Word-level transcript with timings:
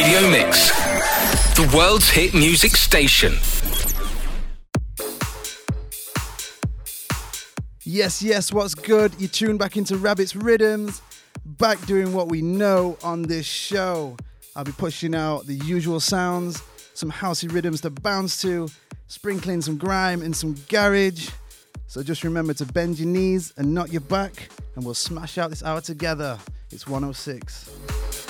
Radio 0.00 0.30
Mix, 0.30 0.70
the 1.56 1.68
world's 1.76 2.08
hit 2.08 2.32
music 2.32 2.76
station. 2.76 3.32
Yes, 7.82 8.22
yes, 8.22 8.52
what's 8.52 8.76
good? 8.76 9.12
You 9.18 9.26
tune 9.26 9.58
back 9.58 9.76
into 9.76 9.96
Rabbit's 9.96 10.36
Riddims, 10.36 11.02
back 11.44 11.84
doing 11.86 12.12
what 12.12 12.28
we 12.28 12.42
know 12.42 12.96
on 13.02 13.22
this 13.22 13.44
show. 13.44 14.16
I'll 14.54 14.62
be 14.62 14.70
pushing 14.70 15.16
out 15.16 15.46
the 15.46 15.54
usual 15.54 15.98
sounds, 15.98 16.62
some 16.94 17.10
housey 17.10 17.52
rhythms 17.52 17.80
to 17.80 17.90
bounce 17.90 18.40
to, 18.42 18.68
sprinkling 19.08 19.62
some 19.62 19.78
grime 19.78 20.22
and 20.22 20.34
some 20.34 20.54
garage. 20.68 21.28
So 21.88 22.04
just 22.04 22.22
remember 22.22 22.54
to 22.54 22.66
bend 22.66 23.00
your 23.00 23.08
knees 23.08 23.52
and 23.56 23.74
not 23.74 23.90
your 23.90 24.02
back, 24.02 24.48
and 24.76 24.84
we'll 24.84 24.94
smash 24.94 25.38
out 25.38 25.50
this 25.50 25.64
hour 25.64 25.80
together. 25.80 26.38
It's 26.70 26.86
106. 26.86 28.27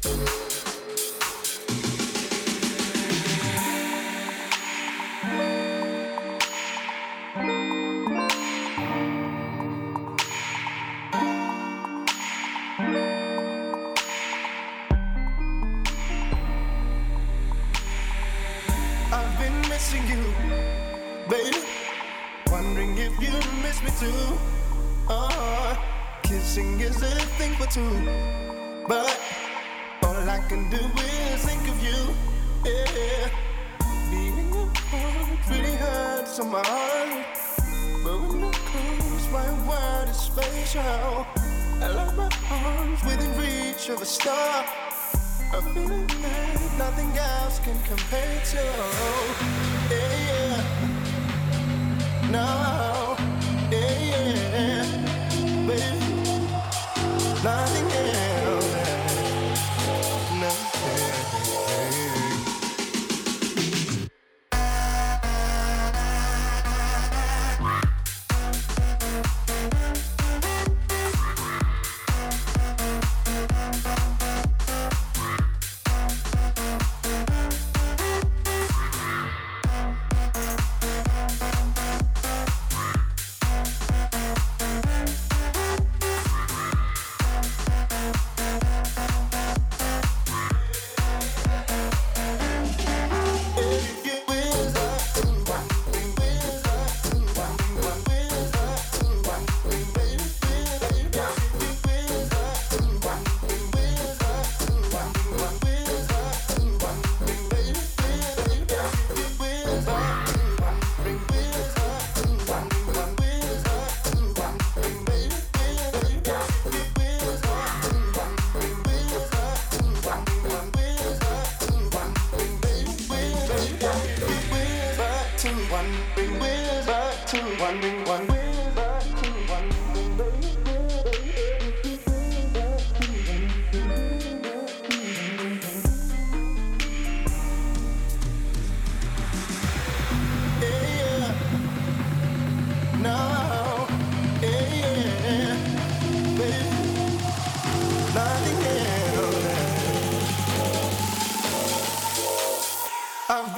Thank 0.00 0.28
you. 0.28 0.37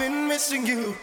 been 0.00 0.26
missing 0.28 0.66
you. 0.66 0.96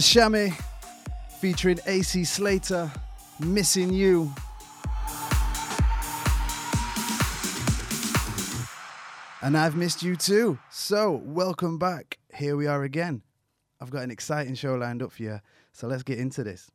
To 0.00 0.06
Tchami 0.06 0.58
featuring 1.40 1.78
AC 1.84 2.24
Slater, 2.24 2.90
Missing 3.38 3.92
You. 3.92 4.32
And 9.42 9.58
I've 9.58 9.76
missed 9.76 10.02
you 10.02 10.16
too. 10.16 10.58
So, 10.70 11.20
welcome 11.22 11.76
back. 11.76 12.16
Here 12.34 12.56
we 12.56 12.66
are 12.66 12.82
again. 12.82 13.20
I've 13.78 13.90
got 13.90 14.02
an 14.02 14.10
exciting 14.10 14.54
show 14.54 14.74
lined 14.74 15.02
up 15.02 15.12
for 15.12 15.22
you, 15.22 15.40
so 15.74 15.86
let's 15.86 16.02
get 16.02 16.18
into 16.18 16.44
this. 16.44 16.70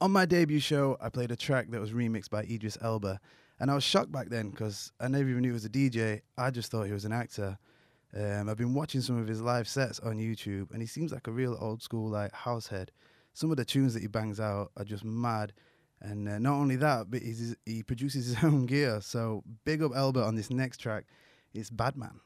On 0.00 0.10
my 0.10 0.24
debut 0.24 0.58
show, 0.58 0.96
I 1.00 1.10
played 1.10 1.30
a 1.30 1.36
track 1.36 1.70
that 1.70 1.80
was 1.80 1.92
remixed 1.92 2.30
by 2.30 2.42
Idris 2.42 2.76
Elba, 2.82 3.20
and 3.60 3.70
I 3.70 3.74
was 3.76 3.84
shocked 3.84 4.10
back 4.10 4.30
then 4.30 4.50
because 4.50 4.90
I 4.98 5.06
never 5.06 5.28
even 5.28 5.42
knew 5.42 5.50
he 5.50 5.52
was 5.52 5.64
a 5.64 5.70
DJ. 5.70 6.22
I 6.36 6.50
just 6.50 6.72
thought 6.72 6.86
he 6.88 6.92
was 6.92 7.04
an 7.04 7.12
actor. 7.12 7.56
Um, 8.16 8.48
I've 8.48 8.56
been 8.56 8.74
watching 8.74 9.00
some 9.00 9.18
of 9.18 9.26
his 9.26 9.42
live 9.42 9.66
sets 9.66 9.98
on 10.00 10.18
YouTube, 10.18 10.70
and 10.70 10.80
he 10.80 10.86
seems 10.86 11.12
like 11.12 11.26
a 11.26 11.32
real 11.32 11.56
old 11.60 11.82
school 11.82 12.08
like 12.08 12.32
house 12.32 12.68
head. 12.68 12.92
Some 13.32 13.50
of 13.50 13.56
the 13.56 13.64
tunes 13.64 13.94
that 13.94 14.00
he 14.00 14.06
bangs 14.06 14.38
out 14.38 14.70
are 14.76 14.84
just 14.84 15.04
mad, 15.04 15.52
and 16.00 16.28
uh, 16.28 16.38
not 16.38 16.54
only 16.54 16.76
that, 16.76 17.10
but 17.10 17.22
he 17.66 17.82
produces 17.82 18.26
his 18.26 18.36
own 18.44 18.66
gear. 18.66 19.00
So 19.00 19.42
big 19.64 19.82
up 19.82 19.92
Elba 19.94 20.22
on 20.22 20.36
this 20.36 20.50
next 20.50 20.78
track. 20.78 21.06
It's 21.52 21.70
Badman. 21.70 22.20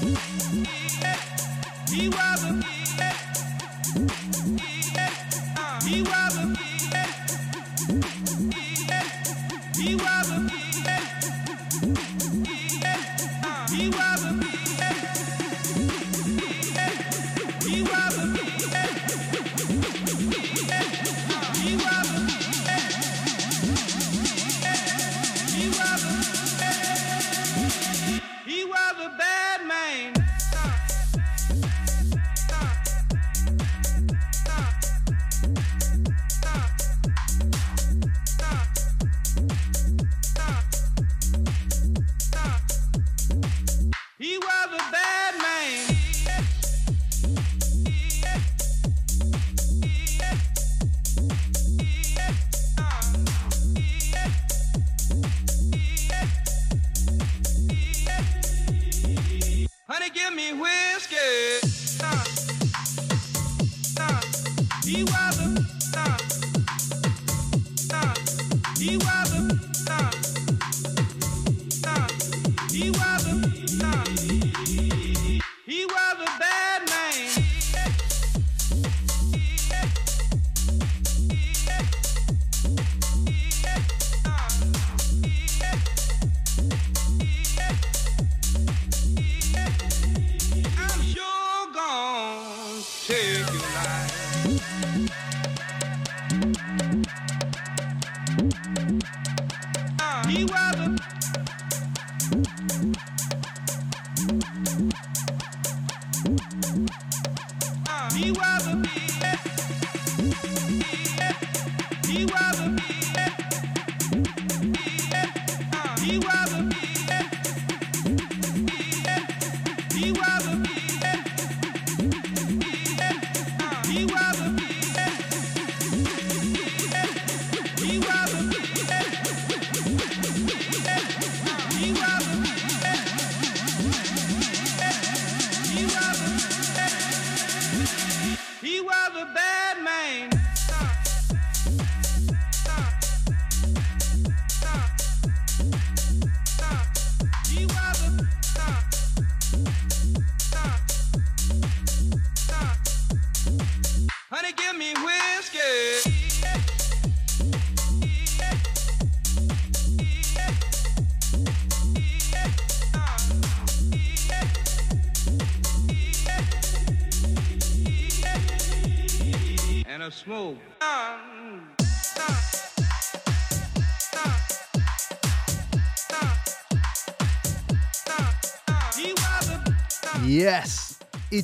He 0.00 0.06
was 2.08 2.52
me. 2.52 3.19
Yes, 93.10 93.50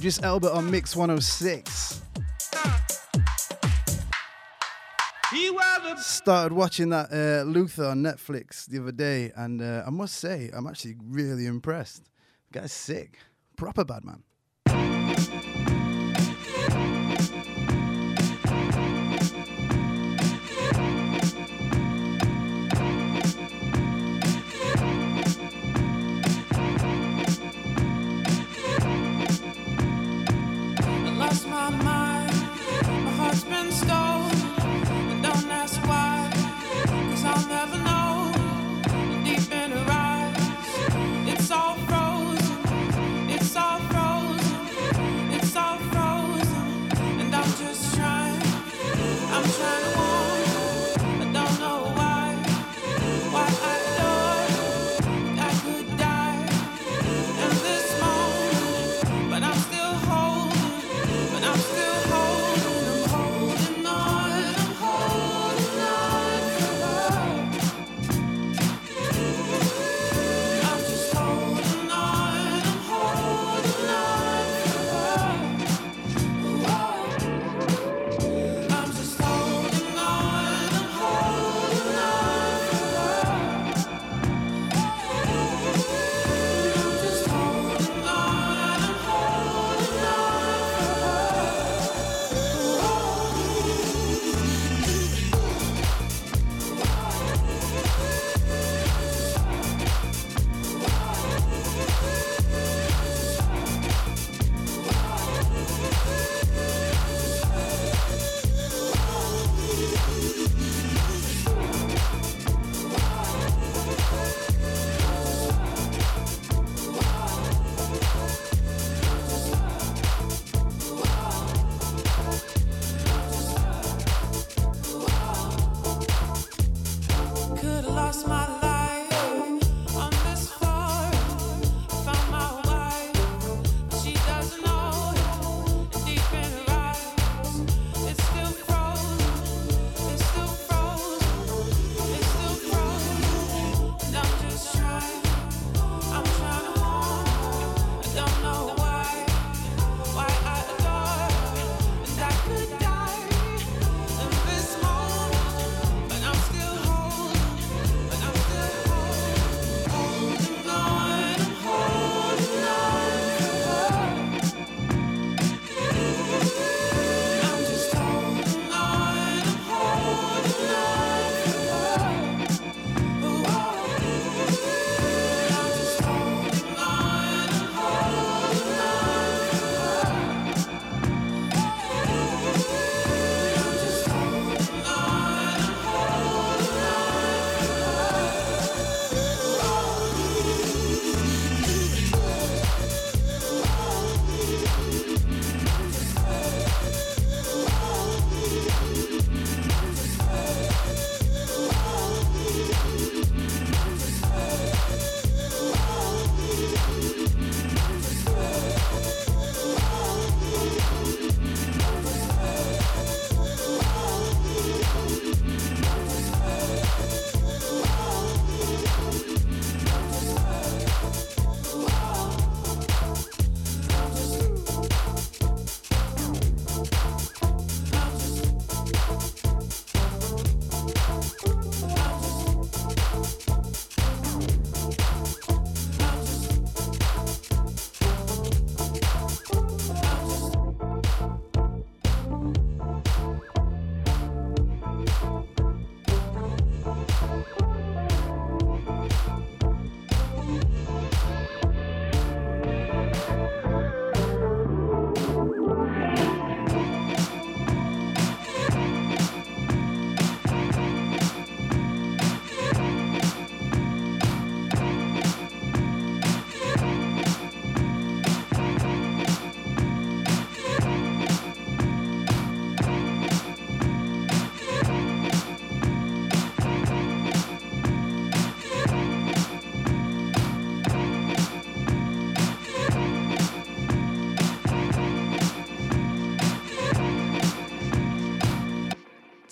Idris 0.07 0.23
Elba 0.23 0.53
on 0.53 0.71
Mix 0.71 0.95
106. 0.95 2.01
Started 5.99 6.53
watching 6.55 6.91
that 6.91 7.11
uh, 7.11 7.43
Luther 7.43 7.87
on 7.87 8.05
Netflix 8.05 8.67
the 8.67 8.81
other 8.81 8.93
day, 8.93 9.33
and 9.35 9.61
uh, 9.61 9.83
I 9.85 9.91
must 9.91 10.15
say, 10.15 10.49
I'm 10.55 10.69
actually 10.69 10.95
really 11.09 11.47
impressed. 11.47 12.05
The 12.53 12.61
guy's 12.61 12.73
sick. 12.73 13.19
Proper 13.57 13.85
bad 13.85 14.05
man. 14.05 15.56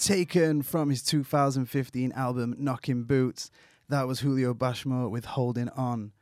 Taken 0.05 0.61
from 0.61 0.91
his 0.91 1.03
2015 1.03 2.13
album 2.13 2.55
Knocking 2.59 3.05
Boots. 3.05 3.51
That 3.89 4.07
was 4.07 4.21
Julio 4.21 4.53
Bashmore 4.53 5.09
with 5.09 5.25
Holding 5.25 5.71
On. 5.71 6.13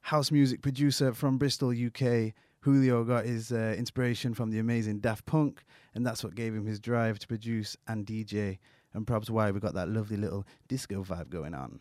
House 0.00 0.32
music 0.32 0.60
producer 0.60 1.14
from 1.14 1.38
Bristol, 1.38 1.68
UK. 1.70 2.32
Julio 2.62 3.04
got 3.04 3.24
his 3.24 3.52
uh, 3.52 3.76
inspiration 3.78 4.34
from 4.34 4.50
the 4.50 4.58
amazing 4.58 4.98
Daft 4.98 5.24
Punk, 5.24 5.62
and 5.94 6.04
that's 6.04 6.24
what 6.24 6.34
gave 6.34 6.52
him 6.52 6.66
his 6.66 6.80
drive 6.80 7.20
to 7.20 7.28
produce 7.28 7.76
and 7.86 8.04
DJ, 8.04 8.58
and 8.92 9.06
perhaps 9.06 9.30
why 9.30 9.52
we 9.52 9.60
got 9.60 9.74
that 9.74 9.88
lovely 9.88 10.16
little 10.16 10.44
disco 10.66 11.04
vibe 11.04 11.30
going 11.30 11.54
on. 11.54 11.78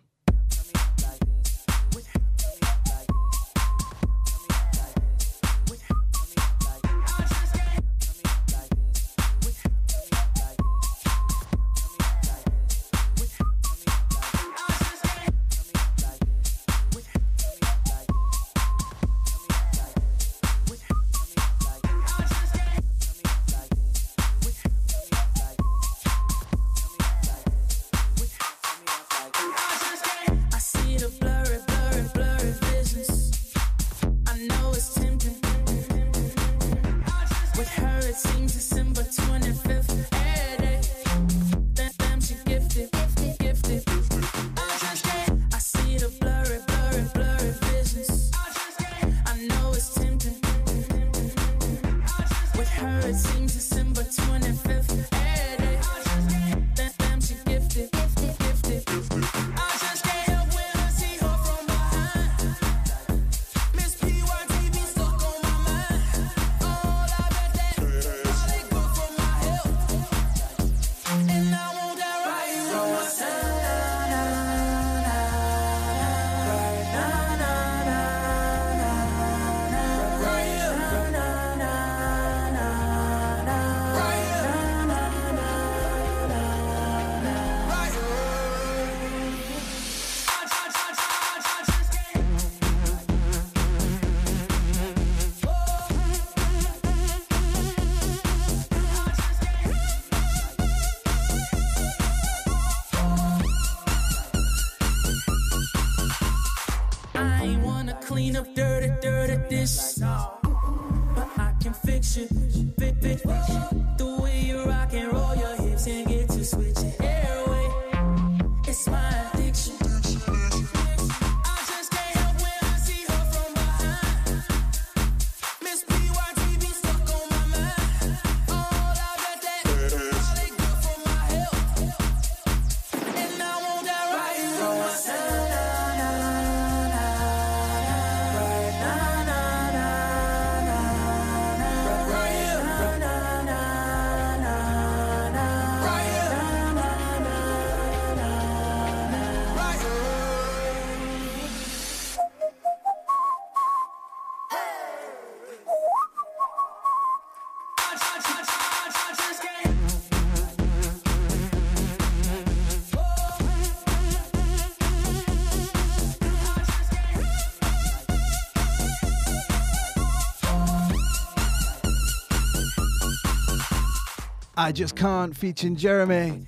I 174.57 174.73
Just 174.73 174.97
Can't 174.97 175.35
featuring 175.35 175.77
Jeremih. 175.77 176.45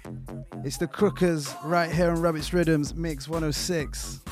It's 0.66 0.78
the 0.78 0.88
Crookers 0.88 1.56
right 1.64 1.90
here 1.90 2.12
on 2.12 2.22
Rabbit's 2.22 2.54
Riddims, 2.54 2.94
Mix 2.96 3.30
106. 3.30 4.23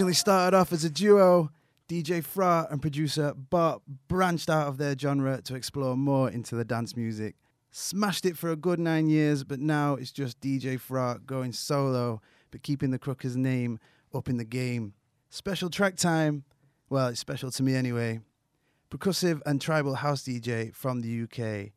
Originally 0.00 0.14
started 0.14 0.56
off 0.56 0.72
as 0.72 0.82
a 0.82 0.88
duo, 0.88 1.50
DJ 1.86 2.24
Phra 2.24 2.72
and 2.72 2.80
producer 2.80 3.34
but 3.50 3.80
branched 4.08 4.48
out 4.48 4.66
of 4.66 4.78
their 4.78 4.96
genre 4.98 5.42
to 5.42 5.54
explore 5.54 5.94
more 5.94 6.30
into 6.30 6.54
the 6.54 6.64
dance 6.64 6.96
music. 6.96 7.36
Smashed 7.70 8.24
it 8.24 8.38
for 8.38 8.50
a 8.50 8.56
good 8.56 8.78
nine 8.78 9.08
years, 9.08 9.44
but 9.44 9.60
now 9.60 9.96
it's 9.96 10.10
just 10.10 10.40
DJ 10.40 10.80
Phra 10.80 11.22
going 11.26 11.52
solo, 11.52 12.22
but 12.50 12.62
keeping 12.62 12.92
the 12.92 12.98
Crookers 12.98 13.36
name 13.36 13.78
up 14.14 14.30
in 14.30 14.38
the 14.38 14.44
game. 14.46 14.94
Special 15.28 15.68
track 15.68 15.96
time, 15.96 16.44
well, 16.88 17.08
it's 17.08 17.20
special 17.20 17.50
to 17.50 17.62
me 17.62 17.74
anyway. 17.74 18.20
Percussive 18.90 19.42
and 19.44 19.60
tribal 19.60 19.96
house 19.96 20.22
DJ 20.22 20.74
from 20.74 21.02
the 21.02 21.24
UK. 21.24 21.72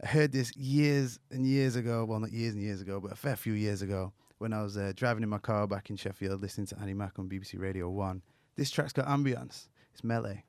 I 0.00 0.06
heard 0.06 0.30
this 0.30 0.56
years 0.56 1.18
and 1.32 1.44
years 1.44 1.74
ago, 1.74 2.04
well, 2.04 2.20
not 2.20 2.30
years 2.30 2.54
and 2.54 2.62
years 2.62 2.80
ago, 2.80 3.00
but 3.00 3.10
a 3.10 3.16
fair 3.16 3.34
few 3.34 3.54
years 3.54 3.82
ago 3.82 4.12
when 4.38 4.52
I 4.52 4.62
was 4.62 4.76
uh, 4.76 4.92
driving 4.94 5.22
in 5.22 5.28
my 5.28 5.38
car 5.38 5.66
back 5.66 5.90
in 5.90 5.96
Sheffield 5.96 6.40
listening 6.40 6.66
to 6.68 6.78
Annie 6.80 6.94
Mac 6.94 7.18
on 7.18 7.28
BBC 7.28 7.58
Radio 7.58 7.88
1. 7.90 8.22
This 8.56 8.70
track's 8.70 8.92
got 8.92 9.06
ambience, 9.06 9.68
it's 9.92 10.04
Mele. 10.04 10.42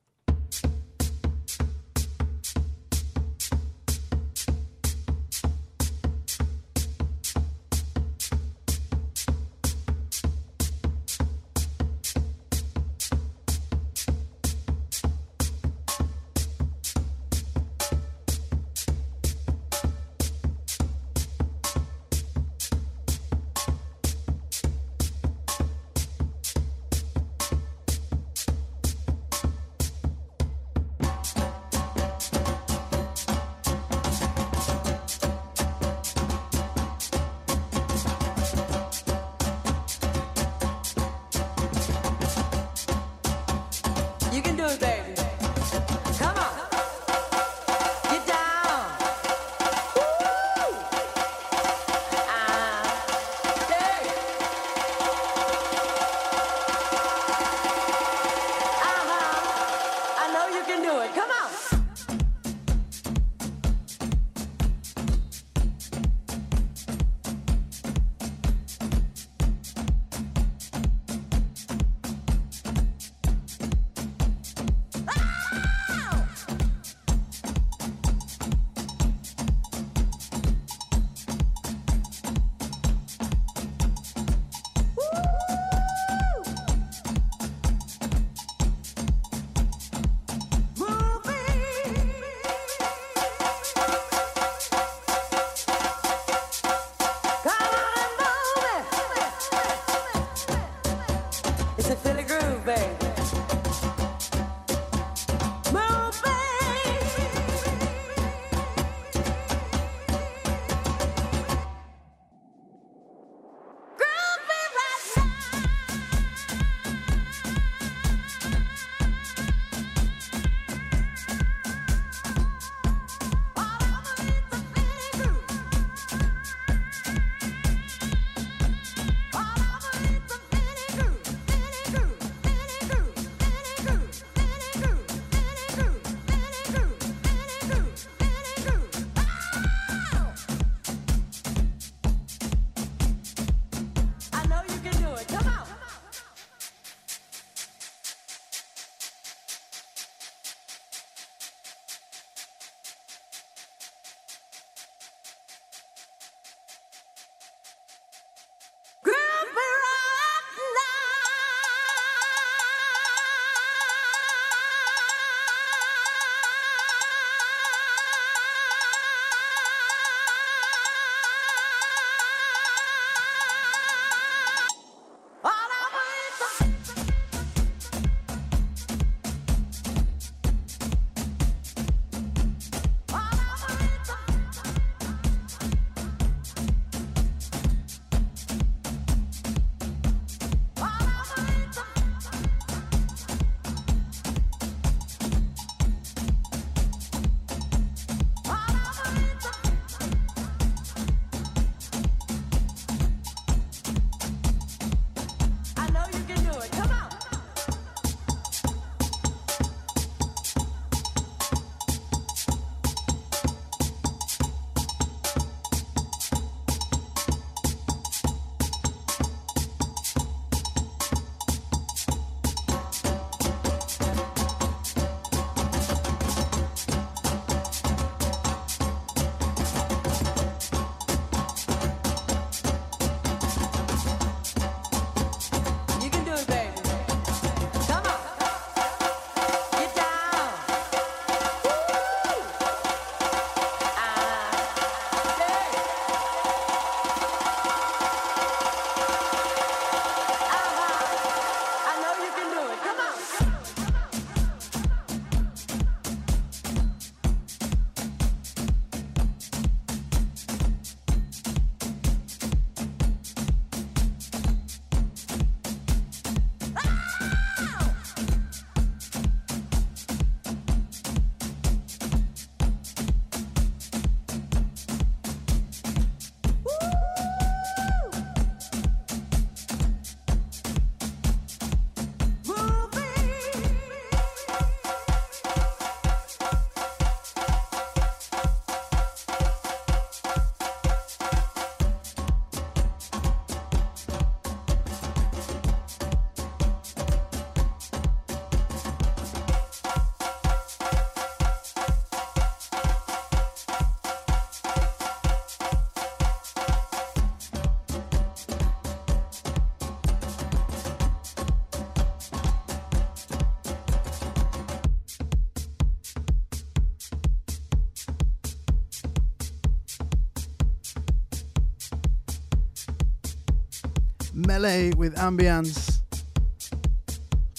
Mele 324.36 324.92
with 324.98 325.16
Ambience. 325.16 326.02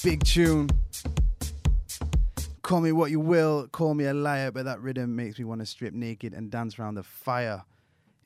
Big 0.04 0.22
tune. 0.24 0.68
Call 2.60 2.82
me 2.82 2.92
what 2.92 3.10
you 3.10 3.18
will, 3.18 3.66
call 3.68 3.94
me 3.94 4.04
a 4.04 4.12
liar, 4.12 4.50
but 4.50 4.66
that 4.66 4.82
rhythm 4.82 5.16
makes 5.16 5.38
me 5.38 5.46
want 5.46 5.60
to 5.60 5.66
strip 5.66 5.94
naked 5.94 6.34
and 6.34 6.50
dance 6.50 6.78
around 6.78 6.96
the 6.96 7.02
fire. 7.02 7.64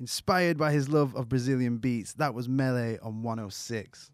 Inspired 0.01 0.59
by 0.59 0.73
his 0.73 0.89
love 0.89 1.15
of 1.15 1.29
Brazilian 1.29 1.77
beats, 1.77 2.15
that 2.15 2.35
was 2.35 2.49
Mele 2.49 2.97
on 3.03 3.23
106. 3.23 4.11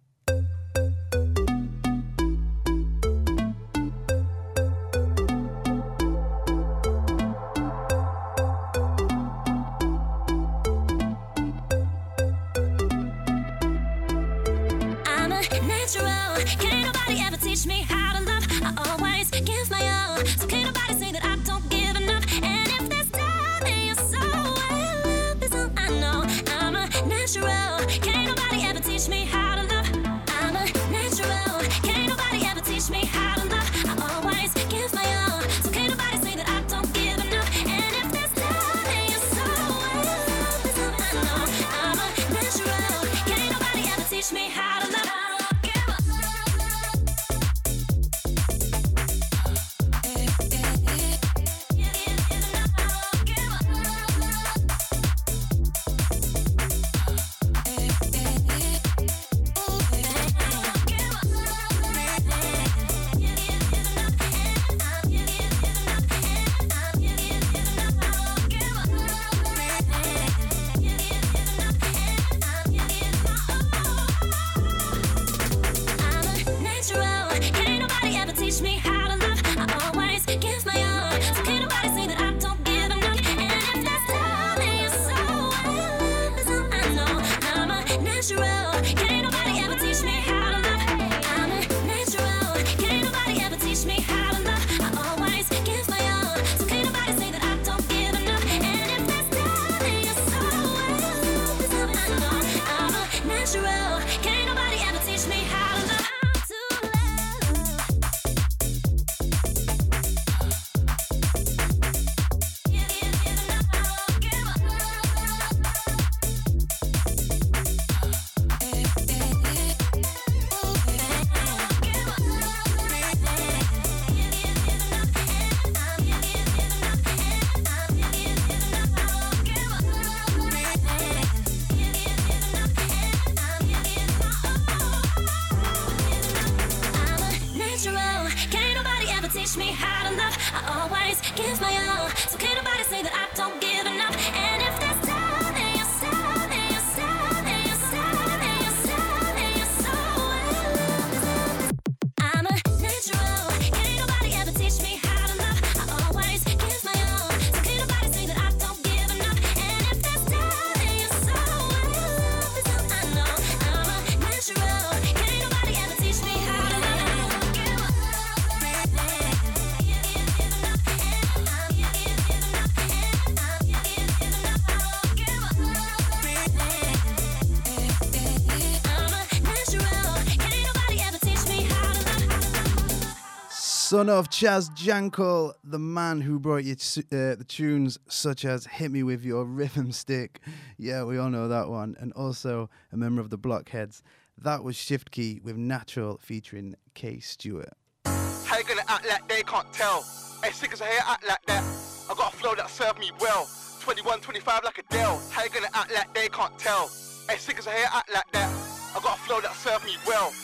Son 183.96 184.10
of 184.10 184.28
Chaz 184.28 184.68
Jankel, 184.76 185.54
the 185.64 185.78
man 185.78 186.20
who 186.20 186.38
brought 186.38 186.64
you 186.64 186.74
uh, 186.74 187.34
the 187.34 187.46
tunes 187.48 187.98
such 188.08 188.44
as 188.44 188.66
Hit 188.66 188.90
Me 188.90 189.02
With 189.02 189.24
Your 189.24 189.46
Rhythm 189.46 189.90
Stick. 189.90 190.40
Yeah, 190.76 191.04
we 191.04 191.16
all 191.16 191.30
know 191.30 191.48
that 191.48 191.70
one. 191.70 191.96
And 191.98 192.12
also 192.12 192.68
a 192.92 192.96
member 192.98 193.22
of 193.22 193.30
the 193.30 193.38
Blockheads. 193.38 194.02
That 194.36 194.62
was 194.62 194.76
Shift 194.76 195.10
K3Y 195.12 195.42
with 195.42 195.56
Natural 195.56 196.18
featuring 196.22 196.74
K 196.92 197.20
Stewart. 197.20 197.72
How 198.04 198.58
you 198.58 198.64
gonna 198.64 198.82
act 198.86 199.08
like 199.08 199.26
they 199.28 199.42
can't 199.44 199.72
tell? 199.72 200.04
Hey, 200.44 200.50
sickers 200.50 200.82
I 200.82 200.88
here 200.90 201.00
act 201.06 201.26
like 201.26 201.46
that. 201.46 201.64
I 202.10 202.14
got 202.14 202.34
a 202.34 202.36
flow 202.36 202.54
that 202.54 202.68
served 202.68 202.98
me 202.98 203.12
well. 203.18 203.48
21, 203.80 204.20
25 204.20 204.60
like 204.62 204.76
a 204.76 204.82
Dell. 204.92 205.22
How 205.30 205.42
you 205.44 205.48
gonna 205.48 205.68
act 205.72 205.94
like 205.94 206.12
they 206.12 206.28
can't 206.28 206.58
tell? 206.58 206.90
Hey, 207.30 207.38
sickers 207.38 207.66
I 207.66 207.74
here 207.74 207.88
act 207.90 208.12
like 208.12 208.30
that. 208.32 208.50
I 208.94 209.00
got 209.02 209.16
a 209.16 209.20
flow 209.22 209.40
that 209.40 209.54
served 209.54 209.86
me 209.86 209.96
well. 210.06 210.34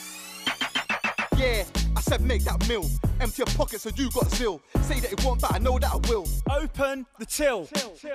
Yeah, 1.36 1.64
I 1.96 2.00
said 2.00 2.20
make 2.22 2.44
that 2.44 2.66
mill. 2.68 2.84
Empty 3.20 3.38
your 3.38 3.46
pockets 3.56 3.82
so 3.82 3.90
you 3.94 4.10
got 4.10 4.30
zeal. 4.30 4.60
Say 4.82 5.00
that 5.00 5.12
it 5.12 5.24
won't, 5.24 5.40
but 5.40 5.54
I 5.54 5.58
know 5.58 5.78
that 5.78 5.92
I 5.92 5.96
will. 6.08 6.26
Open 6.50 7.06
the 7.18 7.26
till. 7.26 7.68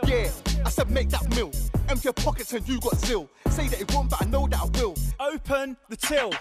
Yeah, 0.06 0.30
I 0.66 0.70
said 0.70 0.90
make 0.90 1.10
that 1.10 1.30
mill. 1.36 1.52
Empty 1.90 2.06
your 2.06 2.14
pockets 2.14 2.54
and 2.54 2.68
you 2.68 2.80
got 2.80 2.96
zeal. 2.98 3.30
Say 3.50 3.68
that 3.68 3.80
it 3.80 3.94
won't, 3.94 4.10
but 4.10 4.22
I 4.22 4.26
know 4.26 4.48
that 4.48 4.60
I 4.60 4.66
will. 4.80 4.96
Open 5.20 5.78
the 5.90 5.96
till. 5.96 6.32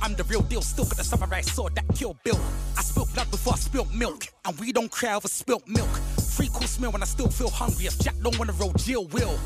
I'm 0.00 0.14
the 0.14 0.24
real 0.24 0.42
deal, 0.42 0.62
still 0.62 0.84
got 0.84 0.96
the 0.96 1.04
samurai 1.04 1.40
sword 1.40 1.74
that 1.74 1.84
kill 1.94 2.16
Bill. 2.24 2.40
I 2.76 2.82
spilled 2.82 3.12
blood 3.14 3.30
before 3.30 3.54
I 3.54 3.56
spilled 3.56 3.94
milk, 3.94 4.26
and 4.44 4.58
we 4.58 4.72
don't 4.72 4.90
cry 4.90 5.14
over 5.14 5.28
spilt 5.28 5.66
milk. 5.66 5.90
Free 6.36 6.48
course 6.48 6.78
meal 6.80 6.92
when 6.92 7.02
I 7.02 7.06
still 7.06 7.28
feel 7.28 7.50
hungry. 7.50 7.86
If 7.86 7.98
Jack 7.98 8.14
don't 8.22 8.38
wanna 8.38 8.52
roll, 8.52 8.72
Jill 8.74 9.06
will. 9.08 9.38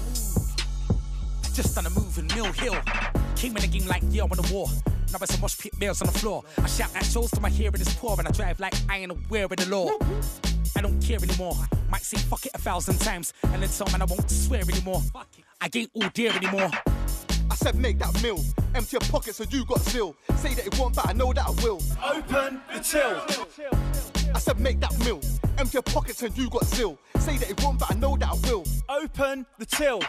Just 1.55 1.77
on 1.77 1.85
a 1.87 1.91
move 1.91 2.19
in 2.19 2.27
Mill 2.29 2.51
Hill. 2.53 2.77
Came 3.37 3.57
in 3.57 3.63
the 3.63 3.69
game 3.69 3.87
like 3.87 4.03
yeah, 4.11 4.25
I 4.25 4.27
the 4.29 4.55
war. 4.55 4.69
Now 5.13 5.19
it's 5.21 5.37
a 5.37 5.41
mosh 5.41 5.59
pit 5.59 5.79
bears 5.79 6.01
on 6.01 6.07
the 6.07 6.19
floor. 6.19 6.43
I 6.57 6.67
shout 6.67 6.91
at 6.97 7.05
shows 7.05 7.31
to 7.33 7.41
my 7.41 7.51
hearing 7.51 7.81
is 7.81 7.95
poor, 7.97 8.17
and 8.19 8.27
I 8.27 8.31
drive 8.31 8.59
like 8.61 8.73
I 8.89 8.99
ain't 8.99 9.13
aware 9.13 9.45
of 9.45 9.51
the 9.51 9.69
law. 9.69 9.91
I 10.75 10.81
don't 10.81 11.01
care 11.03 11.19
anymore. 11.23 11.55
Might 11.91 12.03
say 12.03 12.17
fuck 12.17 12.47
it 12.47 12.53
a 12.55 12.59
thousand 12.59 12.99
times, 12.99 13.35
and 13.43 13.63
then 13.63 13.69
tell 13.69 13.87
man 13.93 14.01
I 14.01 14.07
won't 14.07 14.31
swear 14.31 14.63
anymore. 14.63 15.03
I 15.61 15.69
ain't 15.75 15.91
all 15.95 16.09
there 16.15 16.33
anymore. 16.33 16.71
I 17.51 17.55
said 17.55 17.75
make 17.75 17.99
that 17.99 18.23
mill. 18.23 18.43
Empty 18.75 18.93
your 18.93 19.01
pockets 19.03 19.37
so 19.37 19.45
you 19.51 19.67
got 19.67 19.81
zeal. 19.81 20.17
Say 20.37 20.55
that 20.55 20.67
it 20.67 20.79
won't, 20.79 20.97
but 20.97 21.07
I 21.07 21.13
know 21.13 21.35
that 21.35 21.47
I 21.47 21.51
will. 21.63 21.81
Open 22.03 22.63
the 22.73 22.81
till. 22.81 23.21
I 24.35 24.39
said 24.39 24.59
make 24.59 24.81
that 24.81 24.99
mill. 25.01 25.21
Empty 25.59 25.75
your 25.75 25.83
pockets 25.83 26.23
and 26.23 26.37
you 26.39 26.49
got 26.49 26.65
zeal. 26.65 26.99
Say 27.19 27.37
that 27.37 27.51
it 27.51 27.63
won't, 27.63 27.79
but 27.79 27.93
I 27.93 27.95
know 27.97 28.17
that 28.17 28.31
I 28.31 28.49
will. 28.49 28.65
Open 28.89 29.45
the 29.59 29.67
till. 29.67 30.01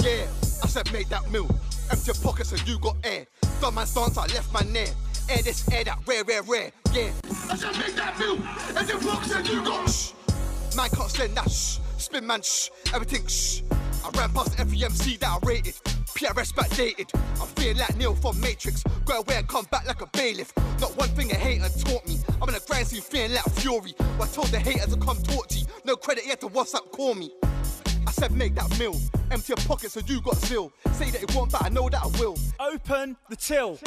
Yeah, 0.00 0.26
I 0.62 0.66
said 0.66 0.92
make 0.92 1.08
that 1.08 1.30
mill. 1.30 1.48
Empty 1.90 2.12
pockets 2.22 2.52
and 2.52 2.66
you 2.66 2.78
got 2.78 2.96
air. 3.04 3.26
Done 3.60 3.74
my 3.74 3.84
stance, 3.84 4.16
I 4.16 4.26
left 4.26 4.52
my 4.52 4.60
near. 4.60 4.86
Air 5.28 5.42
this, 5.42 5.68
air 5.72 5.84
that, 5.84 5.98
rare, 6.06 6.24
rare, 6.24 6.42
rare. 6.42 6.72
Yeah. 6.92 7.10
I 7.50 7.56
said 7.56 7.76
make 7.78 7.94
that 7.96 8.18
mill. 8.18 8.38
Empty 8.76 9.06
pockets 9.06 9.34
and 9.34 9.48
you 9.48 9.64
got 9.64 9.88
shh. 9.88 10.12
Man 10.76 10.88
can't 10.90 11.10
send 11.10 11.36
that 11.36 11.50
shh. 11.50 11.78
Spin 11.98 12.26
man 12.26 12.42
shh. 12.42 12.70
Everything 12.92 13.26
shh. 13.26 13.62
I 14.04 14.10
ran 14.18 14.30
past 14.32 14.58
every 14.58 14.84
MC 14.84 15.16
that 15.18 15.28
I 15.30 15.46
rated. 15.46 15.74
PRS 16.14 16.52
backdated. 16.52 17.10
I'm 17.40 17.48
feeling 17.48 17.78
like 17.78 17.96
Neil 17.96 18.14
from 18.14 18.40
Matrix. 18.40 18.84
Go 19.04 19.18
away 19.20 19.36
and 19.36 19.48
come 19.48 19.66
back 19.70 19.86
like 19.86 20.00
a 20.00 20.06
bailiff. 20.12 20.52
Not 20.80 20.96
one 20.96 21.08
thing 21.10 21.32
a 21.32 21.34
hater 21.34 21.68
taught 21.80 22.06
me. 22.06 22.18
I'm 22.40 22.48
in 22.48 22.54
a 22.54 22.60
grind 22.60 22.86
scene 22.86 23.02
feeling 23.02 23.32
like 23.32 23.44
Fury. 23.56 23.94
I 24.20 24.26
told 24.26 24.48
the 24.48 24.58
haters 24.58 24.94
to 24.94 25.00
come 25.00 25.16
talk 25.22 25.48
to 25.48 25.58
you. 25.58 25.66
No 25.84 25.96
credit 25.96 26.26
yet 26.26 26.40
to 26.42 26.48
WhatsApp 26.48 26.90
call 26.92 27.14
me 27.14 27.32
said 28.14 28.32
make 28.32 28.54
that 28.54 28.78
mill. 28.78 28.96
Empty 29.30 29.52
your 29.52 29.66
pockets 29.68 29.94
so 29.94 30.00
you 30.06 30.20
got 30.20 30.36
zeal. 30.36 30.72
Say 30.92 31.10
that 31.10 31.22
it 31.22 31.34
won't, 31.34 31.50
but 31.50 31.64
I 31.64 31.68
know 31.68 31.88
that 31.88 32.02
I 32.02 32.06
will. 32.18 32.36
Open 32.60 33.16
the 33.28 33.36
till. 33.36 33.78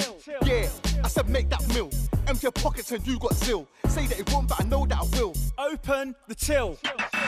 Yeah, 0.46 0.68
I 1.04 1.08
said 1.08 1.30
make 1.30 1.50
that 1.50 1.66
mill. 1.74 1.90
Empty 2.28 2.44
your 2.44 2.52
pockets 2.52 2.92
and 2.92 3.06
you 3.08 3.18
got 3.20 3.34
zeal. 3.36 3.68
Say 3.88 4.06
that 4.08 4.20
it 4.20 4.32
won't, 4.32 4.50
but 4.50 4.62
I 4.62 4.66
know 4.66 4.86
that 4.86 4.98
I 4.98 5.18
will. 5.18 5.34
Open 5.58 6.16
the 6.28 6.36
till. 6.36 6.78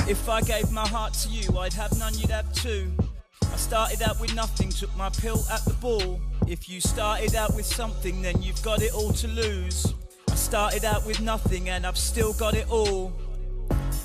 If 0.08 0.28
I 0.28 0.42
gave 0.42 0.72
my 0.72 0.88
heart 0.88 1.14
to 1.22 1.30
you, 1.30 1.58
I'd 1.58 1.74
have 1.74 1.98
none, 1.98 2.18
you'd 2.18 2.32
have 2.32 2.52
two. 2.54 2.92
I 3.42 3.56
started 3.56 4.02
out 4.02 4.20
with 4.20 4.36
nothing, 4.36 4.70
took 4.70 4.96
my 4.98 5.10
pill 5.10 5.42
at 5.52 5.64
the 5.66 5.74
ball. 5.76 6.20
If 6.48 6.68
you 6.68 6.82
started 6.82 7.36
out 7.36 7.56
with 7.56 7.66
something, 7.66 8.22
then 8.22 8.42
you've 8.42 8.62
got 8.62 8.82
it 8.82 8.94
all 8.94 9.14
to 9.14 9.28
lose. 9.28 9.94
I 10.30 10.36
started 10.36 10.84
out 10.84 11.06
with 11.06 11.22
nothing 11.22 11.70
and 11.70 11.86
I've 11.86 11.98
still 11.98 12.34
got 12.34 12.56
it 12.56 12.70
all 12.70 13.14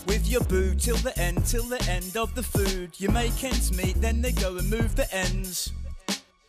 with 0.07 0.27
your 0.27 0.43
boo 0.45 0.75
till 0.75 0.97
the 0.97 1.19
end, 1.19 1.45
till 1.47 1.65
the 1.65 1.83
end 1.91 2.17
of 2.17 2.35
the 2.35 2.43
food. 2.43 2.99
You 2.99 3.09
make 3.11 3.43
ends 3.43 3.77
meet, 3.77 4.01
then 4.01 4.23
they 4.23 4.33
go 4.33 4.57
and 4.57 4.69
move 4.71 4.97
the 4.97 5.13
ends. 5.15 5.73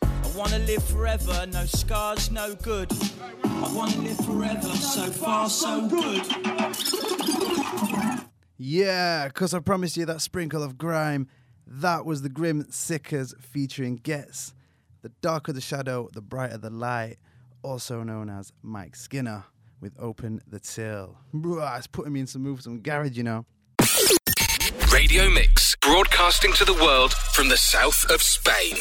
I 0.01 0.31
wanna 0.35 0.59
live 0.59 0.83
forever, 0.83 1.45
no 1.51 1.65
scars, 1.65 2.31
no 2.31 2.55
good. 2.55 2.91
I 3.43 3.71
wanna 3.73 3.97
live 3.97 4.17
forever, 4.25 4.67
so 4.69 5.11
far, 5.11 5.49
so 5.49 5.87
good. 5.87 6.25
Yeah, 8.57 9.27
because 9.27 9.53
I 9.53 9.59
promised 9.59 9.97
you 9.97 10.05
that 10.05 10.21
sprinkle 10.21 10.63
of 10.63 10.77
grime. 10.77 11.27
That 11.67 12.05
was 12.05 12.21
the 12.21 12.29
Grim 12.29 12.65
Sickers 12.69 13.33
featuring 13.39 13.95
Gets. 13.97 14.53
The 15.01 15.09
darker 15.21 15.53
the 15.53 15.61
shadow, 15.61 16.09
the 16.13 16.21
brighter 16.21 16.57
the 16.57 16.69
light, 16.69 17.17
also 17.63 18.03
known 18.03 18.29
as 18.29 18.51
Mike 18.61 18.95
Skinner 18.95 19.45
with 19.85 19.93
Open 19.99 20.41
the 20.47 20.59
Till. 20.59 21.15
It's 21.77 21.85
putting 21.85 22.11
me 22.11 22.21
in 22.21 22.25
some 22.25 22.41
moves, 22.41 22.63
some 22.63 22.79
garage, 22.79 23.15
you 23.15 23.21
know. 23.21 23.45
Radio 24.91 25.29
Mix, 25.29 25.75
broadcasting 25.79 26.53
to 26.53 26.65
the 26.65 26.73
world 26.73 27.13
from 27.33 27.49
the 27.49 27.57
south 27.57 28.03
of 28.09 28.19
Spain. 28.23 28.77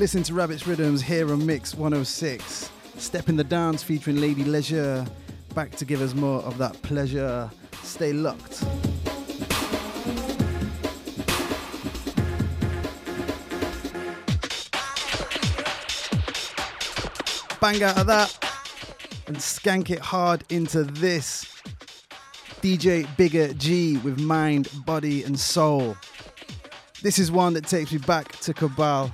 listen 0.00 0.22
to 0.22 0.32
Rabbit's 0.32 0.66
Riddims 0.66 1.02
here 1.02 1.30
on 1.30 1.44
Mix 1.44 1.74
106. 1.74 2.70
Step 2.96 3.28
in 3.28 3.36
the 3.36 3.44
Dance 3.44 3.82
featuring 3.82 4.16
Lady 4.16 4.44
Leshurr. 4.44 5.06
Back 5.54 5.72
to 5.72 5.84
give 5.84 6.00
us 6.00 6.14
more 6.14 6.40
of 6.40 6.56
that 6.56 6.72
pleasure. 6.80 7.50
Stay 7.82 8.14
locked. 8.14 8.62
Bang 17.60 17.82
out 17.82 17.98
of 17.98 18.06
that 18.06 18.34
and 19.26 19.36
skank 19.36 19.90
it 19.90 19.98
hard 19.98 20.44
into 20.48 20.82
this. 20.82 21.44
DJ 22.62 23.06
Bigger 23.18 23.52
G 23.52 23.98
with 23.98 24.18
mind, 24.18 24.70
body, 24.86 25.24
and 25.24 25.38
soul. 25.38 25.94
This 27.02 27.18
is 27.18 27.30
one 27.30 27.52
that 27.52 27.66
takes 27.66 27.92
me 27.92 27.98
back 27.98 28.32
to 28.38 28.54
Cabal 28.54 29.12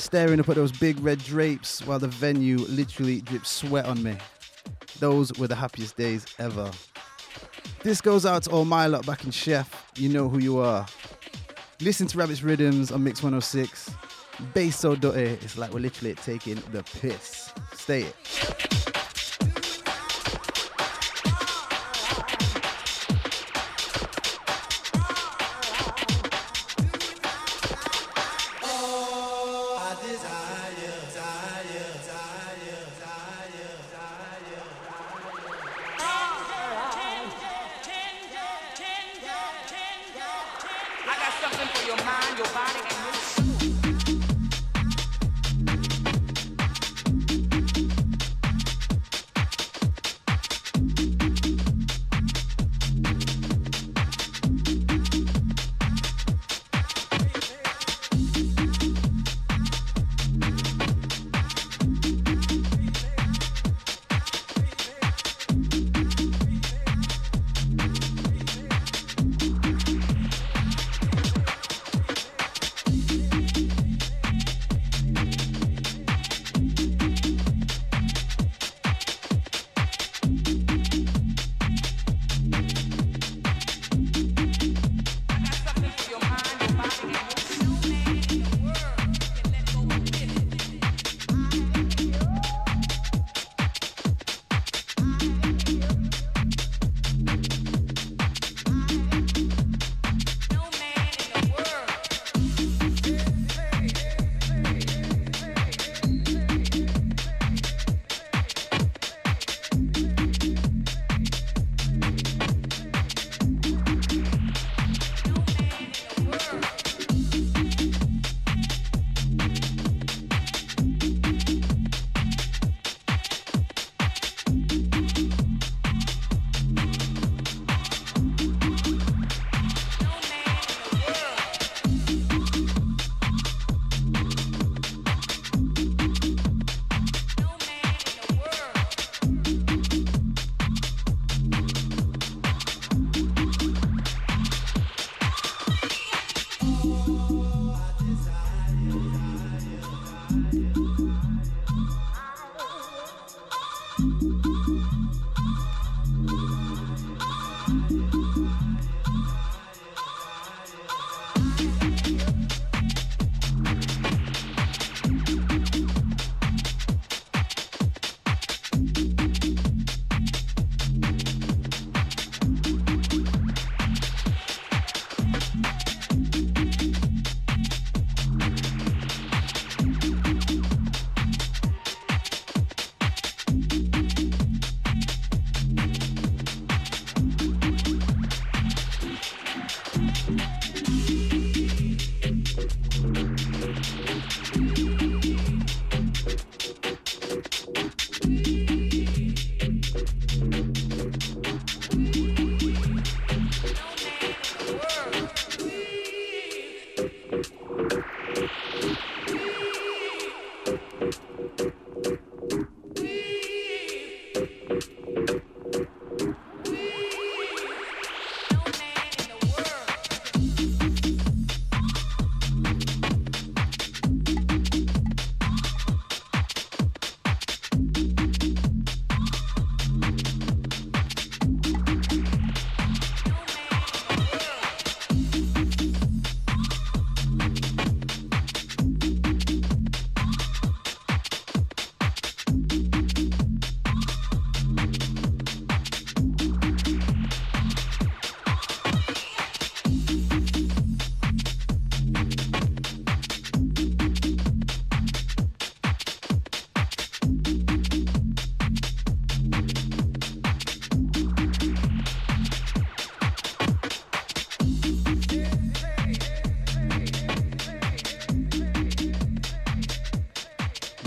staring 0.00 0.40
up 0.40 0.48
at 0.48 0.56
those 0.56 0.72
big 0.72 0.98
red 1.00 1.18
drapes 1.18 1.84
while 1.86 1.98
the 1.98 2.08
venue 2.08 2.58
literally 2.58 3.20
drips 3.20 3.50
sweat 3.50 3.84
on 3.86 4.02
me. 4.02 4.16
Those 4.98 5.32
were 5.38 5.46
the 5.46 5.54
happiest 5.54 5.96
days 5.96 6.26
ever. 6.38 6.70
This 7.82 8.00
goes 8.00 8.26
out 8.26 8.42
to 8.44 8.50
all 8.50 8.64
my 8.64 8.86
lot 8.86 9.06
back 9.06 9.24
in 9.24 9.30
Chef. 9.30 9.90
You 9.96 10.08
know 10.08 10.28
who 10.28 10.38
you 10.38 10.58
are. 10.58 10.86
Listen 11.80 12.06
to 12.08 12.18
Rabbit's 12.18 12.42
Riddims 12.42 12.92
on 12.92 13.02
Mix 13.02 13.22
106. 13.22 13.90
Bass 14.54 14.76
so 14.76 14.94
dirty, 14.94 15.22
it's 15.44 15.56
like 15.56 15.72
we're 15.72 15.80
literally 15.80 16.14
taking 16.14 16.56
the 16.72 16.82
piss. 16.82 17.52
Stay 17.74 18.02
it. 18.02 18.59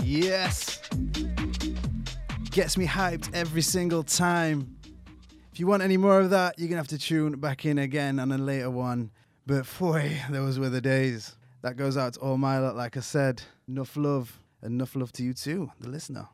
Yes. 0.04 0.80
Gets 2.50 2.76
me 2.76 2.86
hyped 2.86 3.34
every 3.34 3.62
single 3.62 4.02
time. 4.02 4.76
If 5.50 5.58
you 5.58 5.66
want 5.66 5.82
any 5.82 5.96
more 5.96 6.20
of 6.20 6.30
that, 6.30 6.58
you're 6.58 6.68
going 6.68 6.76
to 6.76 6.78
have 6.78 6.88
to 6.88 6.98
tune 6.98 7.32
back 7.40 7.64
in 7.64 7.78
again 7.78 8.18
on 8.18 8.30
a 8.30 8.38
later 8.38 8.70
one. 8.70 9.10
But 9.46 9.66
boy, 9.78 10.20
those 10.30 10.58
were 10.58 10.68
the 10.68 10.80
days. 10.80 11.36
That 11.62 11.76
goes 11.76 11.96
out 11.96 12.14
to 12.14 12.20
all 12.20 12.36
my 12.36 12.58
lot, 12.58 12.76
like 12.76 12.96
I 12.96 13.00
said. 13.00 13.42
Enough 13.66 13.96
love. 13.96 14.40
Enough 14.62 14.94
love 14.94 15.12
to 15.12 15.22
you 15.22 15.32
too, 15.32 15.70
the 15.80 15.88
listener. 15.88 16.28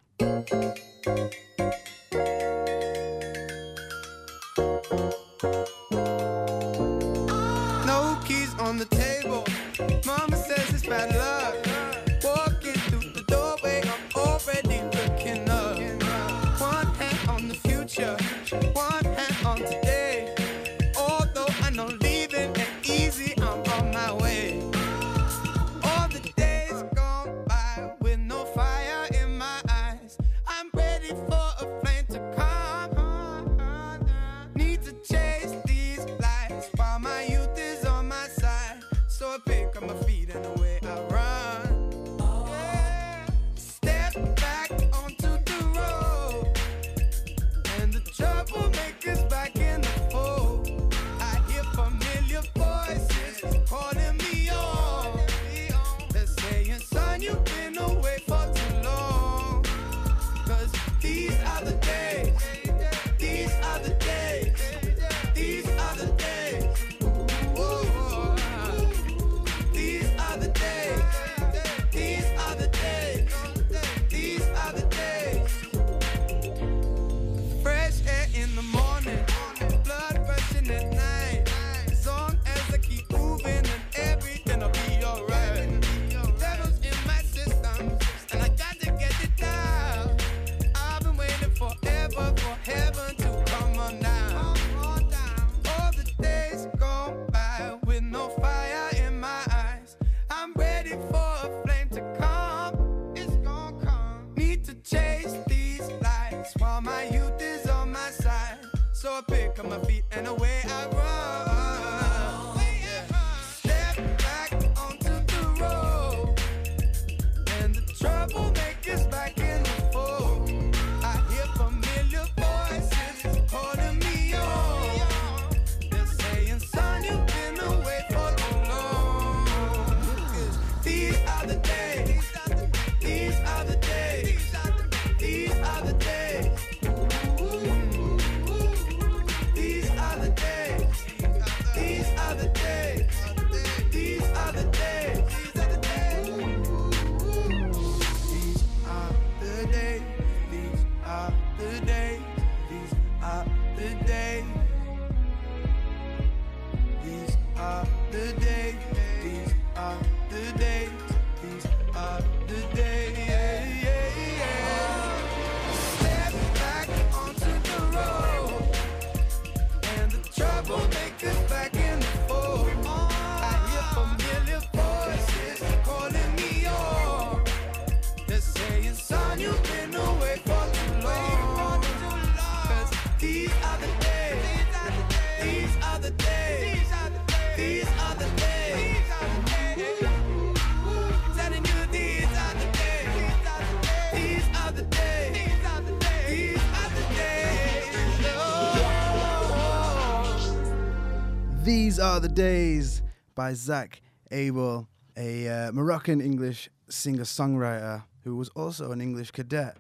These 201.91 201.99
Are 201.99 202.21
the 202.21 202.29
Days 202.29 203.03
by 203.35 203.53
Zak 203.53 204.01
Abel, 204.31 204.87
a 205.17 205.49
uh, 205.49 205.73
Moroccan 205.73 206.21
English 206.21 206.71
singer 206.89 207.25
songwriter 207.25 208.05
who 208.23 208.37
was 208.37 208.49
also 208.51 208.93
an 208.93 209.01
English 209.01 209.33
cadet 209.33 209.77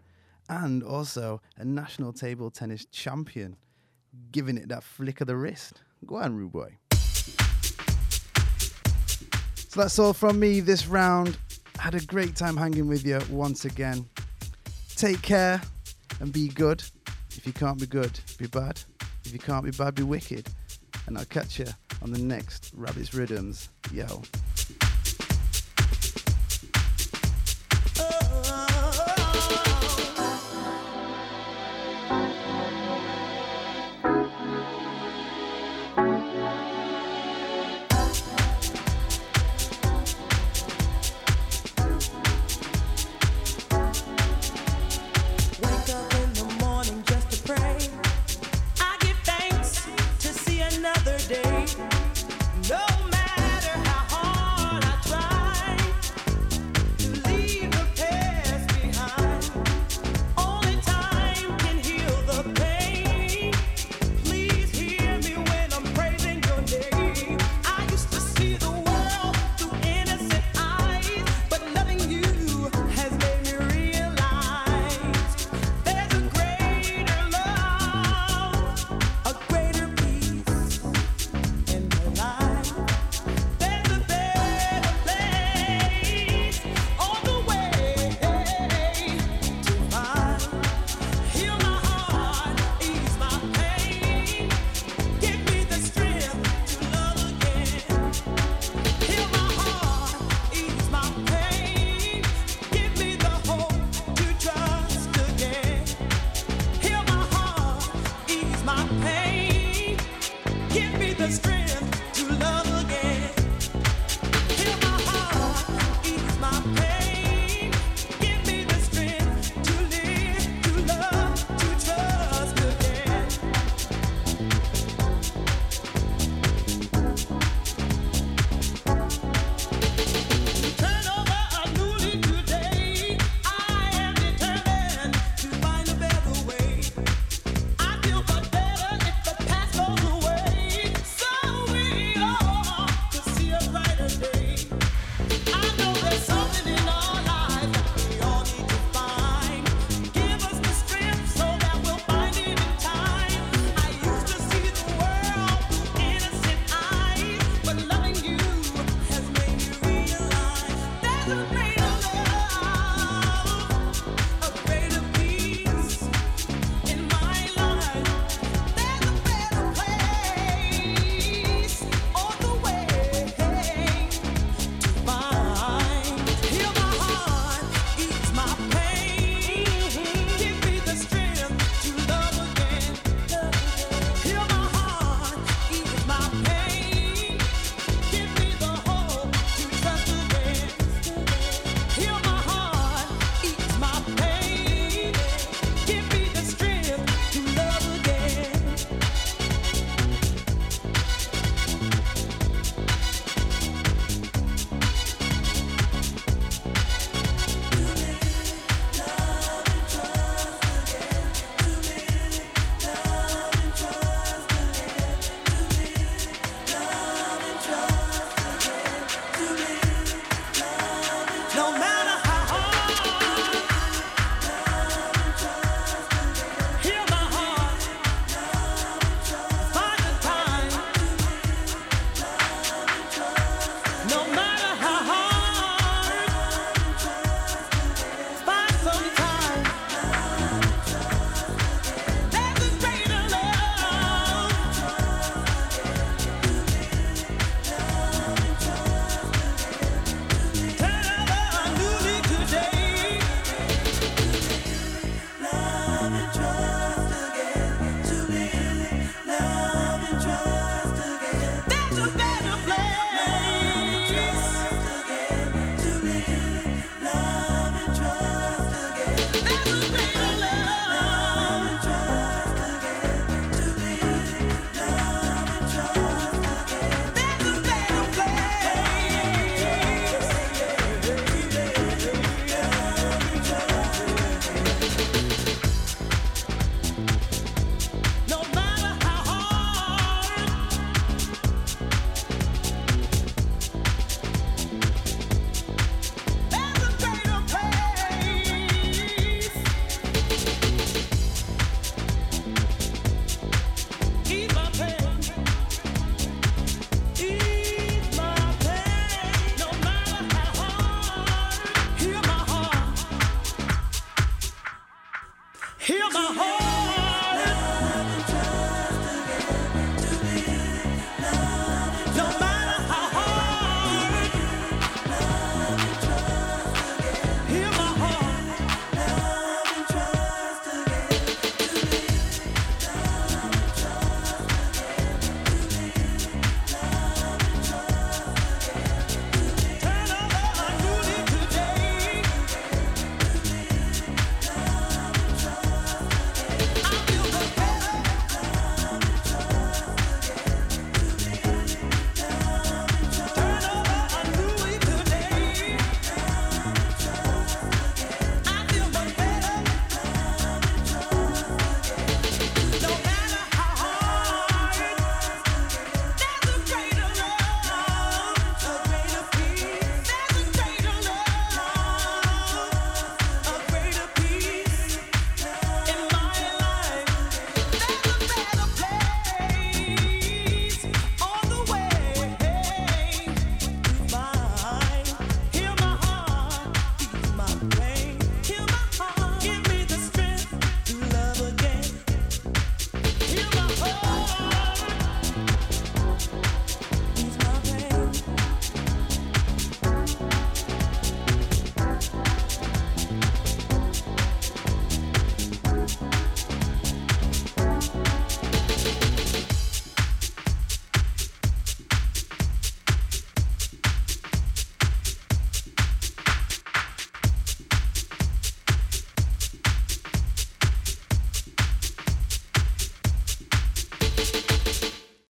and 0.48 0.82
also 0.82 1.40
a 1.56 1.64
national 1.64 2.12
table 2.12 2.50
tennis 2.50 2.84
champion, 2.86 3.56
giving 4.32 4.56
it 4.56 4.68
that 4.70 4.82
flick 4.82 5.20
of 5.20 5.28
the 5.28 5.36
wrist. 5.36 5.82
Go 6.04 6.16
on, 6.16 6.34
rude 6.34 6.50
boy. 6.50 6.78
So 9.68 9.80
that's 9.80 9.96
all 10.00 10.12
from 10.12 10.40
me 10.40 10.58
this 10.58 10.88
round. 10.88 11.38
Had 11.78 11.94
a 11.94 12.00
great 12.00 12.34
time 12.34 12.56
hanging 12.56 12.88
with 12.88 13.06
you 13.06 13.20
once 13.30 13.66
again. 13.66 14.04
Take 14.96 15.22
care 15.22 15.62
and 16.18 16.32
be 16.32 16.48
good. 16.48 16.82
If 17.36 17.46
you 17.46 17.52
can't 17.52 17.78
be 17.78 17.86
good, 17.86 18.18
be 18.36 18.48
bad. 18.48 18.80
If 19.24 19.32
you 19.32 19.38
can't 19.38 19.64
be 19.64 19.70
bad, 19.70 19.94
be 19.94 20.02
wicked. 20.02 20.48
And 21.06 21.18
I'll 21.18 21.24
catch 21.24 21.58
you 21.58 21.66
on 22.02 22.12
the 22.12 22.18
next 22.18 22.72
Rabbit's 22.74 23.14
Riddims. 23.14 23.68
Yo. 23.92 24.22